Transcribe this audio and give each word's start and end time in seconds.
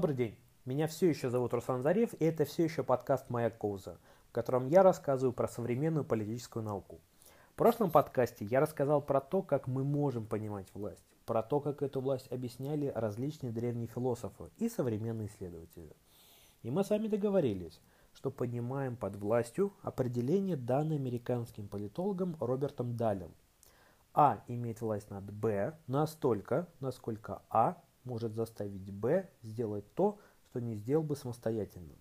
Добрый 0.00 0.16
день. 0.16 0.38
Меня 0.64 0.86
все 0.86 1.10
еще 1.10 1.28
зовут 1.28 1.52
Руслан 1.52 1.82
Зарев, 1.82 2.14
и 2.14 2.24
это 2.24 2.46
все 2.46 2.64
еще 2.64 2.82
подкаст 2.82 3.28
«Моя 3.28 3.50
кауза», 3.50 3.98
в 4.30 4.32
котором 4.32 4.66
я 4.66 4.82
рассказываю 4.82 5.34
про 5.34 5.46
современную 5.46 6.06
политическую 6.06 6.62
науку. 6.62 7.02
В 7.52 7.56
прошлом 7.56 7.90
подкасте 7.90 8.46
я 8.46 8.60
рассказал 8.60 9.02
про 9.02 9.20
то, 9.20 9.42
как 9.42 9.66
мы 9.66 9.84
можем 9.84 10.24
понимать 10.24 10.68
власть, 10.72 11.04
про 11.26 11.42
то, 11.42 11.60
как 11.60 11.82
эту 11.82 12.00
власть 12.00 12.32
объясняли 12.32 12.90
различные 12.94 13.52
древние 13.52 13.88
философы 13.88 14.44
и 14.56 14.70
современные 14.70 15.28
исследователи. 15.28 15.94
И 16.62 16.70
мы 16.70 16.82
с 16.82 16.88
вами 16.88 17.06
договорились, 17.06 17.78
что 18.14 18.30
понимаем 18.30 18.96
под 18.96 19.16
властью 19.16 19.74
определение, 19.82 20.56
данное 20.56 20.96
американским 20.96 21.68
политологом 21.68 22.38
Робертом 22.40 22.96
Далем. 22.96 23.34
А 24.14 24.42
имеет 24.48 24.80
власть 24.80 25.10
над 25.10 25.30
Б 25.30 25.76
настолько, 25.86 26.68
насколько 26.80 27.42
А 27.50 27.82
может 28.04 28.34
заставить 28.34 28.90
Б 28.92 29.28
сделать 29.42 29.92
то, 29.94 30.18
что 30.50 30.60
не 30.60 30.74
сделал 30.74 31.02
бы 31.02 31.16
самостоятельно. 31.16 31.94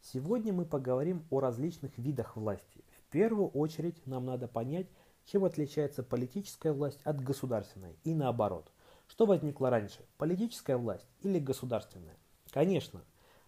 Сегодня 0.00 0.52
мы 0.52 0.64
поговорим 0.64 1.26
о 1.30 1.40
различных 1.40 1.96
видах 1.98 2.36
власти. 2.36 2.84
В 3.00 3.10
первую 3.10 3.48
очередь 3.48 4.06
нам 4.06 4.26
надо 4.26 4.46
понять, 4.46 4.86
чем 5.24 5.44
отличается 5.44 6.02
политическая 6.02 6.72
власть 6.72 7.00
от 7.02 7.20
государственной 7.20 7.98
и 8.04 8.14
наоборот. 8.14 8.70
Что 9.08 9.26
возникло 9.26 9.70
раньше, 9.70 10.04
политическая 10.16 10.76
власть 10.76 11.08
или 11.20 11.38
государственная? 11.38 12.16
Конечно, 12.52 13.02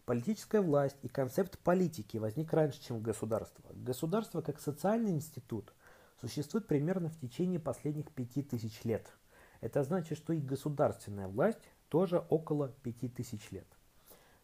политическая 0.05 0.61
власть 0.61 0.97
и 1.03 1.09
концепт 1.09 1.59
политики 1.59 2.17
возник 2.17 2.53
раньше, 2.53 2.81
чем 2.83 3.01
государство. 3.01 3.65
Государство 3.75 4.41
как 4.41 4.61
социальный 4.61 5.13
институт 5.13 5.73
существует 6.21 6.67
примерно 6.67 7.09
в 7.09 7.21
течение 7.21 7.61
последних 7.61 8.11
пяти 8.11 8.43
тысяч 8.43 8.83
лет– 8.85 9.07
это 9.61 9.83
значит, 9.83 10.19
что 10.19 10.33
и 10.33 10.41
государственная 10.41 11.29
власть 11.29 11.59
тоже 11.89 12.25
около 12.29 12.69
5000 12.83 13.51
лет. 13.53 13.67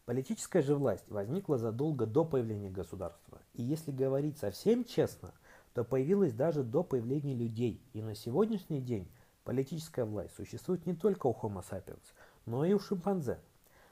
Политическая 0.05 0.61
же 0.61 0.75
власть 0.75 1.09
возникла 1.09 1.57
задолго 1.57 2.05
до 2.05 2.25
появления 2.25 2.69
государства. 2.69 3.41
И 3.53 3.63
если 3.63 3.91
говорить 3.91 4.37
совсем 4.37 4.83
честно, 4.83 5.33
то 5.73 5.83
появилась 5.83 6.33
даже 6.33 6.63
до 6.63 6.83
появления 6.83 7.33
людей. 7.33 7.81
И 7.93 8.01
на 8.01 8.13
сегодняшний 8.13 8.81
день 8.81 9.07
политическая 9.43 10.05
власть 10.05 10.35
существует 10.35 10.85
не 10.85 10.93
только 10.93 11.27
у 11.27 11.33
Homo 11.33 11.63
sapiens, 11.67 12.03
но 12.45 12.65
и 12.65 12.73
у 12.73 12.79
шимпанзе. 12.79 13.39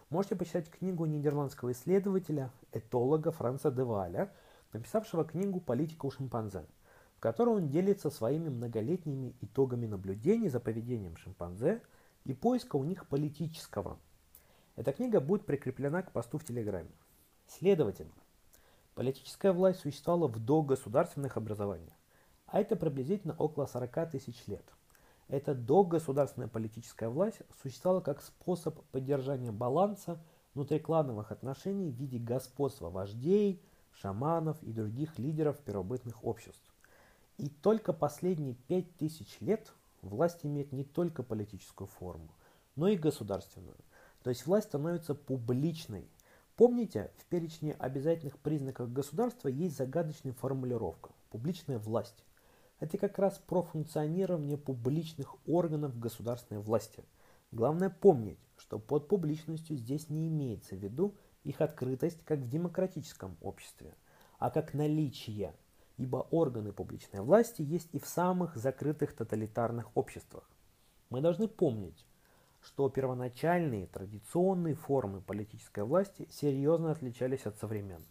Можете 0.10 0.36
почитать 0.36 0.70
книгу 0.70 1.06
нидерландского 1.06 1.72
исследователя, 1.72 2.52
этолога 2.72 3.32
Франца 3.32 3.72
де 3.72 3.84
Валя, 3.84 4.32
написавшего 4.72 5.26
книгу 5.26 5.60
«Политика 5.60 6.06
у 6.06 6.12
шимпанзе» 6.12 6.66
которой 7.24 7.56
он 7.56 7.70
делится 7.70 8.10
своими 8.10 8.50
многолетними 8.50 9.34
итогами 9.40 9.86
наблюдений 9.86 10.50
за 10.50 10.60
поведением 10.60 11.16
шимпанзе 11.16 11.82
и 12.26 12.34
поиска 12.34 12.76
у 12.76 12.84
них 12.84 13.08
политического. 13.08 13.98
Эта 14.76 14.92
книга 14.92 15.22
будет 15.22 15.46
прикреплена 15.46 16.02
к 16.02 16.12
посту 16.12 16.38
в 16.38 16.44
Телеграме. 16.44 16.92
Следовательно, 17.48 18.12
политическая 18.94 19.54
власть 19.54 19.80
существовала 19.80 20.28
в 20.28 20.38
догосударственных 20.38 21.38
образованиях, 21.38 21.94
а 22.46 22.60
это 22.60 22.76
приблизительно 22.76 23.38
около 23.38 23.68
40 23.68 24.12
тысяч 24.12 24.46
лет. 24.48 24.66
Эта 25.30 25.56
догосударственная 25.56 26.50
политическая 26.50 27.08
власть 27.08 27.42
существовала 27.62 28.02
как 28.02 28.22
способ 28.22 28.82
поддержания 28.92 29.54
баланса 29.54 30.22
внутриклановых 30.56 31.32
отношений 31.32 31.90
в 31.90 31.96
виде 31.96 32.18
господства 32.18 32.90
вождей, 32.90 33.64
шаманов 33.94 34.62
и 34.62 34.74
других 34.74 35.18
лидеров 35.18 35.58
первобытных 35.60 36.22
обществ. 36.26 36.74
И 37.38 37.50
только 37.50 37.94
последние 37.94 38.54
пять 38.54 38.96
тысяч 38.98 39.38
лет 39.40 39.74
власть 40.02 40.46
имеет 40.46 40.72
не 40.72 40.84
только 40.84 41.24
политическую 41.24 41.88
форму, 41.88 42.30
но 42.76 42.88
и 42.88 42.96
государственную. 42.98 43.78
То 44.22 44.30
есть 44.30 44.46
власть 44.46 44.68
становится 44.68 45.16
публичной. 45.16 46.08
Помните, 46.56 47.12
в 47.18 47.26
перечне 47.26 47.74
обязательных 47.74 48.38
признаков 48.38 48.94
государства 48.94 49.48
есть 49.48 49.76
загадочная 49.78 50.34
формулировка– 50.34 51.12
публичная 51.32 51.80
власть. 51.80 52.24
Это 52.80 52.98
как 52.98 53.18
раз 53.18 53.40
про 53.40 53.64
функционирование 53.64 54.58
публичных 54.58 55.36
органов 55.48 55.98
государственной 55.98 56.62
власти. 56.62 57.04
Главное 57.52 57.90
помнить, 57.90 58.40
что 58.58 58.78
под 58.78 59.08
публичностью 59.08 59.78
здесь 59.78 60.10
не 60.10 60.28
имеется 60.28 60.76
в 60.76 60.80
виду 60.80 61.16
их 61.44 61.62
открытость, 61.62 62.24
как 62.26 62.40
в 62.40 62.50
демократическом 62.50 63.38
обществе, 63.42 63.96
а 64.38 64.50
как 64.50 64.74
наличие 64.74 65.56
ибо 65.98 66.28
органы 66.32 66.72
публичной 66.72 67.22
власти 67.22 67.62
есть 67.62 67.90
и 67.94 68.00
в 68.00 68.08
самых 68.08 68.56
закрытых 68.56 69.16
тоталитарных 69.16 69.96
обществах. 69.96 70.50
Мы 71.10 71.22
должны 71.22 71.48
помнить, 71.48 72.06
что 72.62 72.90
первоначальные 72.90 73.88
традиционные 73.88 74.76
формы 74.76 75.22
политической 75.22 75.84
власти 75.84 76.28
серьезно 76.32 76.92
отличались 76.92 77.46
от 77.46 77.58
современных. 77.58 78.08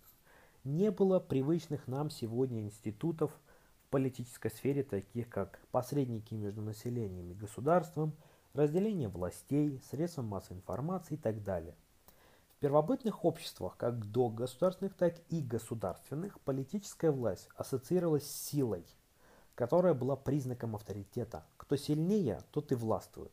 Не 0.65 0.91
было 0.91 1.19
привычных 1.19 1.89
нам 1.89 2.11
сегодня 2.11 2.63
институтов 2.63 3.33
в 3.87 3.91
политической 3.91 4.51
сфере, 4.51 4.85
таких 4.85 5.29
как 5.29 5.59
посредники 5.73 6.35
между 6.35 6.63
населением 6.63 7.33
и 7.33 7.35
государством, 7.35 8.13
разделение 8.55 9.09
властей, 9.09 9.81
средства 9.91 10.23
массовой 10.23 10.59
информации 10.59 11.15
и 11.15 11.19
так 11.19 11.43
далее 11.43 11.75
первобытных 12.63 13.25
обществах, 13.25 13.77
как 13.77 14.05
до 14.13 14.29
государственных, 14.29 14.95
так 14.95 15.17
и 15.31 15.41
государственных, 15.41 16.41
политическая 16.43 17.11
власть 17.11 17.49
ассоциировалась 17.57 18.25
с 18.25 18.51
силой, 18.51 18.87
которая 19.57 19.95
была 19.95 20.15
признаком 20.15 20.77
авторитета. 20.77 21.45
Кто 21.57 21.75
сильнее, 21.75 22.41
тот 22.53 22.71
и 22.71 22.77
властвует. 22.77 23.33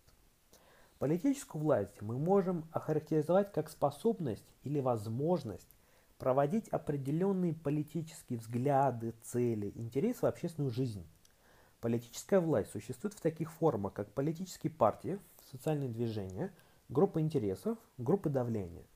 Политическую 0.98 1.62
власть 1.62 2.02
мы 2.02 2.18
можем 2.18 2.68
охарактеризовать 2.72 3.52
как 3.52 3.70
способность 3.70 4.48
или 4.64 4.80
возможность 4.80 5.78
проводить 6.18 6.68
определенные 6.70 7.54
политические 7.54 8.40
взгляды, 8.40 9.14
цели, 9.22 9.72
интересы 9.76 10.22
в 10.22 10.26
общественную 10.26 10.72
жизнь. 10.72 11.06
Политическая 11.82 12.40
власть 12.40 12.72
существует 12.72 13.14
в 13.14 13.22
таких 13.22 13.52
формах, 13.52 13.94
как 13.94 14.12
политические 14.12 14.72
партии, 14.72 15.20
социальные 15.52 15.90
движения, 15.90 16.52
группы 16.90 17.22
интересов, 17.22 17.78
группы 18.00 18.32
давления– 18.32 18.86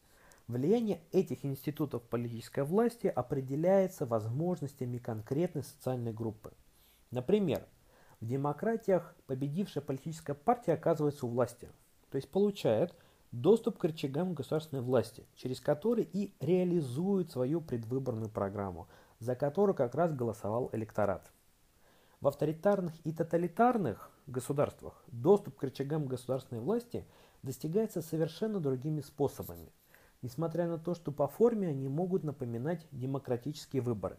Влияние 0.53 1.01
этих 1.11 1.43
институтов 1.45 2.03
политической 2.03 2.63
власти 2.63 3.07
определяется 3.07 4.05
возможностями 4.05 4.99
конкретной 4.99 5.63
социальной 5.63 6.13
группы. 6.13 6.53
Например, 7.09 7.65
в 8.21 8.27
демократиях 8.27 9.15
победившая 9.25 9.83
политическая 9.83 10.35
партия 10.35 10.73
оказывается 10.73 11.25
у 11.25 11.29
власти, 11.29 11.69
то 12.11 12.17
есть 12.17 12.29
получает 12.29 12.93
доступ 13.31 13.79
к 13.79 13.83
рычагам 13.83 14.35
государственной 14.35 14.83
власти, 14.83 15.25
через 15.33 15.59
которые 15.59 16.07
и 16.13 16.35
реализует 16.39 17.31
свою 17.31 17.59
предвыборную 17.59 18.29
программу, 18.29 18.87
за 19.17 19.35
которую 19.35 19.73
как 19.73 19.95
раз 19.95 20.13
голосовал 20.13 20.69
электорат. 20.71 21.31
В 22.21 22.27
авторитарных 22.27 22.93
и 23.03 23.11
тоталитарных 23.11 24.11
государствах 24.27 25.03
доступ 25.07 25.55
к 25.55 25.63
рычагам 25.63 26.05
государственной 26.05 26.61
власти 26.61 27.07
достигается 27.41 28.03
совершенно 28.03 28.59
другими 28.59 29.01
способами– 29.01 29.73
несмотря 30.23 30.67
на 30.67 30.79
то, 30.79 30.95
что 30.95 31.11
по 31.11 31.27
форме 31.27 31.67
они 31.67 31.87
могут 31.87 32.23
напоминать 32.23 32.87
демократические 32.91 33.83
выборы. 33.83 34.17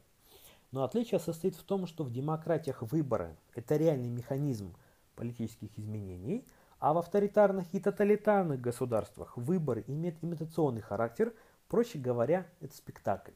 Но 0.71 0.85
отличие 0.85 1.19
состоит 1.19 1.57
в 1.57 1.65
том, 1.65 1.87
что 1.87 2.05
в 2.05 2.13
демократиях 2.13 2.83
выборы– 2.83 3.37
это 3.55 3.77
реальный 3.77 4.11
механизм 4.11 4.77
политических 5.17 5.77
изменений, 5.79 6.47
а 6.79 6.93
в 6.93 6.99
авторитарных 6.99 7.67
и 7.73 7.81
тоталитарных 7.81 8.61
государствах 8.61 9.37
выборы 9.37 9.85
имеют 9.87 10.23
имитационный 10.23 10.83
характер, 10.83 11.33
проще 11.69 11.99
говоря, 11.99 12.47
это 12.61 12.77
спектакль. 12.77 13.33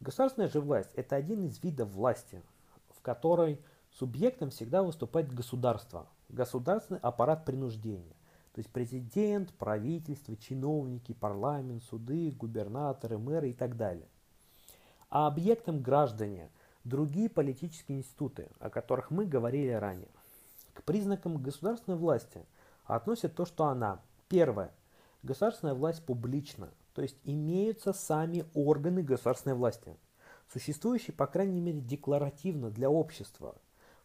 Государственная 0.00 0.48
же 0.48 0.60
власть– 0.60 0.90
это 0.94 1.16
один 1.16 1.44
из 1.44 1.62
видов 1.62 1.90
власти, 1.90 2.42
в 2.90 3.00
которой 3.00 3.60
субъектом 3.92 4.50
всегда 4.50 4.82
выступает 4.82 5.32
государство, 5.32 6.08
государственный 6.28 7.00
аппарат 7.00 7.44
принуждения. 7.44 8.16
То 8.52 8.58
есть 8.58 8.70
президент, 8.70 9.52
правительство, 9.54 10.36
чиновники, 10.36 11.12
парламент, 11.12 11.82
суды, 11.84 12.32
губернаторы, 12.32 13.18
мэры 13.18 13.50
и 13.50 13.54
так 13.54 13.76
далее. 13.76 14.08
А 15.08 15.26
объектом 15.26 15.82
граждане– 15.82 16.50
другие 16.84 17.28
политические 17.28 17.98
институты, 17.98 18.48
о 18.58 18.70
которых 18.70 19.10
мы 19.10 19.26
говорили 19.26 19.70
ранее. 19.70 20.08
К 20.74 20.82
признакам 20.82 21.42
государственной 21.42 21.98
власти 21.98 22.44
относят 22.84 23.34
то, 23.34 23.44
что 23.44 23.66
она, 23.66 24.00
первое, 24.28 24.72
государственная 25.22 25.74
власть 25.74 26.04
публична, 26.04 26.70
то 26.94 27.02
есть 27.02 27.16
имеются 27.24 27.92
сами 27.92 28.44
органы 28.54 29.02
государственной 29.02 29.56
власти, 29.56 29.96
существующие, 30.52 31.14
по 31.14 31.26
крайней 31.26 31.60
мере, 31.60 31.80
декларативно 31.80 32.70
для 32.70 32.90
общества. 32.90 33.56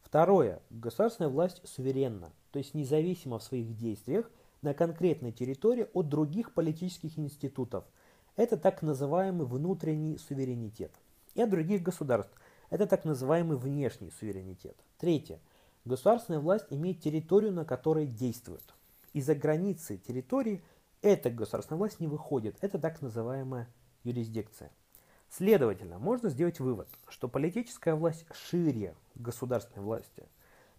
Второе, 0.02 0.62
государственная 0.70 1.30
власть 1.30 1.62
суверенна, 1.68 2.32
то 2.56 2.60
есть 2.60 2.74
независимо 2.74 3.38
в 3.38 3.44
своих 3.44 3.75
действиях 3.75 4.31
на 4.62 4.74
конкретной 4.74 5.34
территории 5.34 5.90
от 5.92 6.07
других 6.07 6.54
политических 6.54 7.19
институтов. 7.19 7.84
Это 8.38 8.56
так 8.56 8.81
называемый 8.81 9.46
внутренний 9.46 10.18
суверенитет. 10.18 10.94
И 11.34 11.42
от 11.42 11.50
других 11.50 11.84
государств. 11.84 12.34
Это 12.69 12.88
так 12.88 13.04
называемый 13.04 13.57
внешний 13.57 14.10
суверенитет. 14.10 14.78
Третье. 15.00 15.42
Государственная 15.84 16.40
власть 16.40 16.68
имеет 16.69 17.02
территорию, 17.02 17.52
на 17.52 17.66
которой 17.66 18.07
действует. 18.07 18.63
И 19.12 19.19
за 19.19 19.36
границей 19.36 19.98
территории 19.98 20.63
эта 21.01 21.30
государственная 21.30 21.80
власть 21.80 22.00
не 22.00 22.08
выходит. 22.08 22.56
Это 22.62 22.80
так 22.80 23.01
называемая 23.01 23.68
юрисдикция. 24.06 24.72
Следовательно, 25.30 26.00
можно 26.00 26.30
сделать 26.30 26.62
вывод, 26.62 26.88
что 27.10 27.28
политическая 27.28 27.96
власть 27.96 28.25
шире 28.34 28.96
государственной 29.16 29.84
власти, 29.84 30.24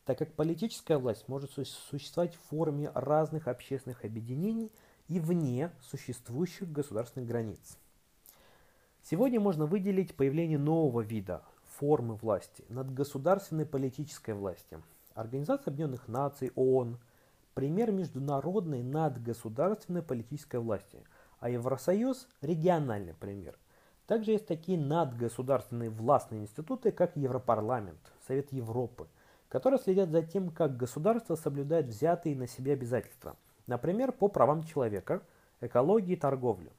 так 0.06 0.19
как 0.19 0.32
политическая 0.32 0.97
власть 0.97 1.29
может 1.29 1.50
существовать 1.50 2.35
в 2.35 2.49
форме 2.49 2.91
разных 2.94 3.49
общественных 3.49 4.05
объединений 4.05 4.73
и 5.08 5.20
вне 5.20 5.70
существующих 5.82 6.73
государственных 6.73 7.29
границ. 7.29 7.76
Сегодня 9.03 9.41
можно 9.41 9.67
выделить 9.67 10.14
появление 10.14 10.58
нового 10.58 11.00
вида 11.00 11.43
формы 11.79 12.14
власти 12.14 12.64
над 12.69 12.94
государственной 12.94 13.67
политической 13.67 14.35
властью. 14.35 14.82
Организация 15.14 15.70
Объединенных 15.70 16.08
Наций, 16.08 16.53
ООН, 16.55 16.99
пример 17.55 17.91
международной 17.91 18.82
надгосударственной 18.82 20.03
политической 20.03 20.61
власти, 20.61 21.03
а 21.41 21.50
Евросоюз– 21.50 22.29
региональный 22.41 23.14
пример– 23.14 23.58
также 24.06 24.32
есть 24.32 24.47
такие 24.47 24.79
надгосударственные 24.79 25.91
властные 25.91 26.43
институты, 26.43 26.93
как 26.93 27.17
Европарламент, 27.17 27.99
Совет 28.26 28.53
Европы, 28.53 29.08
которые 29.56 29.81
следят 29.81 30.11
за 30.11 30.20
тем, 30.20 30.50
как 30.50 30.76
государство 30.76 31.35
соблюдает 31.35 31.87
взятые 31.87 32.37
на 32.37 32.47
себя 32.47 32.75
обязательства, 32.75 33.38
например, 33.67 34.12
по 34.12 34.29
правам 34.29 34.62
человека, 34.64 35.23
экологии 35.62 36.12
и 36.12 36.17
торговле. 36.17 36.70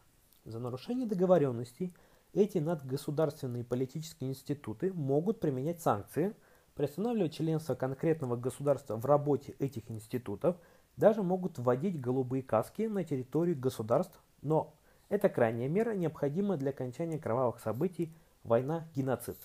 За 0.46 0.60
нарушение 0.60 1.08
договоренностей 1.08 1.92
эти 2.34 2.60
надгосударственные 2.60 3.64
политические 3.64 4.30
институты 4.30 4.94
могут 4.94 5.40
применять 5.40 5.82
санкции, 5.82 6.36
приостанавливать 6.76 7.34
членство 7.34 7.74
конкретного 7.74 8.36
государства 8.36 8.96
в 8.96 9.08
работе 9.08 9.56
этих 9.58 9.90
институтов, 9.90 10.56
даже 10.98 11.24
могут 11.24 11.58
вводить 11.58 12.00
голубые 12.00 12.44
каски 12.44 12.84
на 12.84 13.04
территорию 13.04 13.58
государств, 13.58 14.22
но 14.44 14.76
это 15.10 15.30
крайняя 15.30 15.68
мера, 15.68 15.96
необходимая 15.96 16.60
для 16.60 16.70
окончания 16.70 17.18
кровавых 17.18 17.60
событий, 17.60 18.14
война, 18.44 18.88
геноцид. 18.94 19.40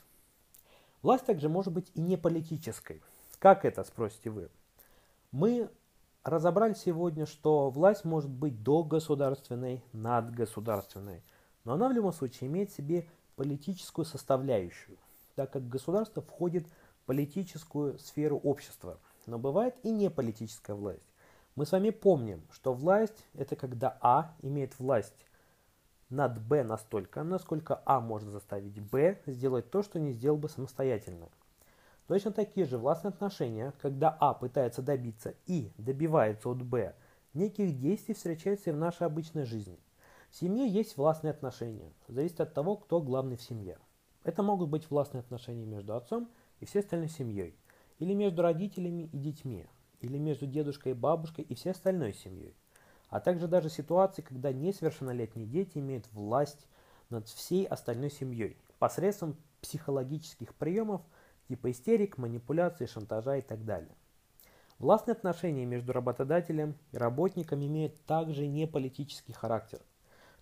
Власть 1.00 1.24
также 1.24 1.48
может 1.48 1.72
быть 1.72 1.90
и 1.94 2.02
не 2.02 2.18
политической. 2.18 3.00
Как 3.42 3.64
это, 3.64 3.82
спросите 3.82 4.30
вы? 4.30 4.50
Мы 5.32 5.68
разобрали 6.22 6.74
сегодня, 6.74 7.26
что 7.26 7.70
власть 7.70 8.04
может 8.04 8.30
быть 8.30 8.62
догосударственной, 8.62 9.82
надгосударственной, 9.92 11.24
но 11.64 11.72
она 11.72 11.88
в 11.88 11.92
любом 11.92 12.12
случае 12.12 12.48
имеет 12.48 12.70
в 12.70 12.76
себе 12.76 13.08
политическую 13.34 14.04
составляющую, 14.04 14.96
так 15.34 15.52
как 15.52 15.66
государство 15.66 16.22
входит 16.22 16.68
в 16.68 17.06
политическую 17.06 17.98
сферу 17.98 18.38
общества. 18.38 19.00
Но 19.26 19.40
бывает 19.40 19.74
и 19.82 19.90
не 19.90 20.08
политическая 20.08 20.74
власть. 20.74 21.12
Мы 21.56 21.66
с 21.66 21.72
вами 21.72 21.90
помним, 21.90 22.44
что 22.52 22.72
власть– 22.72 23.26
это 23.34 23.56
когда 23.56 23.98
А 24.00 24.36
имеет 24.42 24.78
власть 24.78 25.26
над 26.10 26.40
b 26.40 26.62
настолько, 26.62 27.24
насколько 27.24 27.82
а 27.86 27.98
может 27.98 28.28
заставить 28.28 28.78
b 28.78 29.20
сделать 29.26 29.68
то, 29.68 29.82
что 29.82 29.98
не 29.98 30.12
сделал 30.12 30.36
бы 30.36 30.48
самостоятельно. 30.48 31.28
Точно 32.06 32.32
такие 32.32 32.66
же 32.66 32.78
властные 32.78 33.10
отношения, 33.10 33.72
когда 33.80 34.10
а 34.20 34.34
пытается 34.34 34.82
добиться 34.82 35.34
и 35.46 35.72
добивается 35.78 36.48
от 36.48 36.62
б 36.62 36.94
неких 37.34 37.78
действий, 37.78 38.14
встречаются 38.14 38.70
и 38.70 38.72
в 38.72 38.76
нашей 38.76 39.06
обычной 39.06 39.44
жизни. 39.44 39.78
В 40.30 40.36
семье 40.36 40.66
есть 40.66 40.96
властные 40.96 41.30
отношения, 41.30 41.92
зависит 42.08 42.40
от 42.40 42.54
того, 42.54 42.76
кто 42.76 43.00
главный 43.00 43.36
в 43.36 43.42
семье. 43.42 43.78
Это 44.24 44.42
могут 44.42 44.68
быть 44.68 44.90
властные 44.90 45.20
отношения 45.20 45.64
между 45.64 45.94
отцом 45.94 46.28
и 46.60 46.64
всей 46.64 46.80
остальной 46.80 47.08
семьей, 47.08 47.56
или 47.98 48.14
между 48.14 48.42
родителями 48.42 49.08
и 49.12 49.18
детьми, 49.18 49.66
или 50.00 50.18
между 50.18 50.46
дедушкой 50.46 50.92
и 50.92 50.96
бабушкой 50.96 51.44
и 51.44 51.54
всей 51.54 51.70
остальной 51.70 52.12
семьей 52.12 52.56
а 53.12 53.20
также 53.20 53.46
даже 53.46 53.68
ситуации, 53.68 54.22
когда 54.22 54.54
несовершеннолетние 54.54 55.46
дети 55.46 55.76
имеют 55.76 56.10
власть 56.12 56.66
над 57.10 57.28
всей 57.28 57.66
остальной 57.66 58.10
семьей 58.10 58.56
посредством 58.78 59.36
психологических 59.60 60.54
приемов 60.54 61.02
типа 61.48 61.70
истерик, 61.70 62.18
манипуляций, 62.18 62.86
шантажа 62.86 63.36
и 63.36 63.42
так 63.42 63.64
далее. 63.64 63.94
Властные 64.78 65.12
отношения 65.12 65.64
между 65.64 65.92
работодателем 65.92 66.74
и 66.90 66.96
работником 66.96 67.64
имеют 67.64 68.04
также 68.04 68.46
не 68.46 68.66
политический 68.66 69.32
характер. 69.32 69.80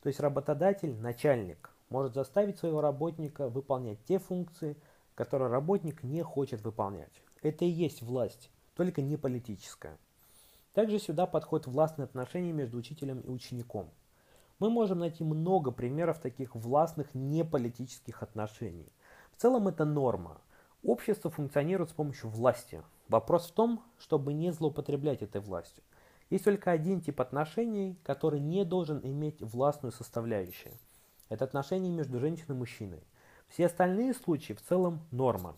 То 0.02 0.08
есть 0.08 0.20
работодатель, 0.20 0.96
начальник, 0.96 1.70
может 1.90 2.14
заставить 2.14 2.58
своего 2.58 2.80
работника 2.80 3.48
выполнять 3.48 4.02
те 4.04 4.18
функции, 4.18 4.76
которые 5.14 5.50
работник 5.50 6.02
не 6.02 6.22
хочет 6.22 6.62
выполнять. 6.62 7.22
Это 7.42 7.64
и 7.64 7.68
есть 7.68 8.00
власть, 8.00 8.50
только 8.74 9.02
не 9.02 9.16
политическая. 9.16 9.98
Также 10.72 10.98
сюда 10.98 11.26
подходят 11.26 11.66
властные 11.66 12.04
отношения 12.04 12.52
между 12.52 12.78
учителем 12.78 13.20
и 13.20 13.28
учеником. 13.28 13.90
Мы 14.58 14.70
можем 14.70 15.00
найти 15.00 15.24
много 15.24 15.70
примеров 15.70 16.20
таких 16.20 16.54
властных 16.54 17.14
неполитических 17.14 18.22
отношений. 18.22 18.92
В 19.32 19.40
целом 19.40 19.68
это 19.68 19.84
норма. 19.84 20.40
Общество 20.82 21.30
функционирует 21.30 21.90
с 21.90 21.92
помощью 21.92 22.30
власти. 22.30 22.82
Вопрос 23.08 23.48
в 23.48 23.52
том, 23.52 23.82
чтобы 23.98 24.32
не 24.32 24.52
злоупотреблять 24.52 25.22
этой 25.22 25.40
властью. 25.40 25.82
Есть 26.30 26.44
только 26.44 26.70
один 26.70 27.00
тип 27.00 27.20
отношений, 27.20 27.98
который 28.02 28.40
не 28.40 28.64
должен 28.64 29.00
иметь 29.02 29.42
властную 29.42 29.92
составляющую. 29.92 30.74
Это 31.28 31.44
отношения 31.44 31.90
между 31.90 32.18
женщиной 32.18 32.54
и 32.54 32.58
мужчиной. 32.58 33.02
Все 33.48 33.66
остальные 33.66 34.14
случаи 34.14 34.52
в 34.52 34.62
целом 34.62 35.00
норма. 35.10 35.56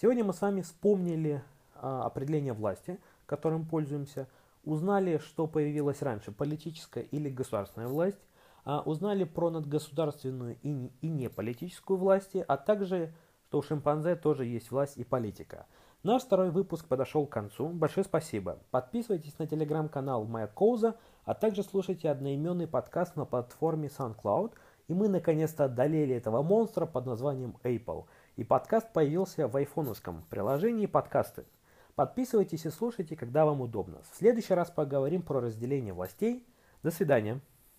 Сегодня 0.00 0.24
мы 0.24 0.32
с 0.32 0.40
вами 0.40 0.62
вспомнили 0.62 1.42
а, 1.74 2.04
определение 2.04 2.52
власти– 2.52 2.98
которым 3.32 3.64
пользуемся, 3.64 4.28
узнали, 4.62 5.16
что 5.16 5.46
появилась 5.46 6.02
раньше 6.02 6.32
политическая 6.32 7.02
или 7.02 7.30
государственная 7.30 7.88
власть, 7.88 8.20
а 8.66 8.82
узнали 8.82 9.24
про 9.24 9.48
надгосударственную 9.48 10.58
и, 10.62 10.90
и 11.00 11.08
неполитическую 11.08 11.96
власти, 11.96 12.44
а 12.46 12.58
также, 12.58 13.14
что 13.52 13.58
у 13.58 13.62
шимпанзе 13.62 14.16
тоже 14.16 14.46
есть 14.46 14.70
власть 14.70 14.96
и 14.96 15.04
политика. 15.04 15.66
Наш 16.02 16.22
второй 16.22 16.50
выпуск 16.50 16.88
подошел 16.88 17.26
к 17.26 17.32
концу. 17.32 17.68
Большое 17.68 18.02
спасибо. 18.02 18.56
Подписывайтесь 18.70 19.38
на 19.38 19.46
телеграм-канал 19.46 20.24
Моя 20.24 20.46
Коуза, 20.46 20.96
а 21.26 21.34
также 21.34 21.62
слушайте 21.62 22.08
одноименный 22.08 22.66
подкаст 22.66 23.14
на 23.14 23.26
платформе 23.26 23.88
SoundCloud. 23.88 24.54
И 24.88 24.94
мы 24.94 25.08
наконец-то 25.08 25.66
одолели 25.66 26.14
этого 26.14 26.42
монстра 26.42 26.86
под 26.86 27.04
названием 27.04 27.58
Apple. 27.62 28.06
И 28.36 28.42
подкаст 28.42 28.90
появился 28.94 29.46
в 29.46 29.54
айфоновском 29.54 30.24
приложении 30.30 30.86
подкасты. 30.86 31.44
Подписывайтесь 31.94 32.64
и 32.64 32.70
слушайте, 32.70 33.16
когда 33.16 33.44
вам 33.44 33.60
удобно. 33.60 33.98
В 34.10 34.16
следующий 34.16 34.54
раз 34.54 34.70
поговорим 34.70 35.20
про 35.20 35.42
разделение 35.42 35.92
властей. 35.92 36.42
До 36.82 36.90
свидания. 36.90 37.38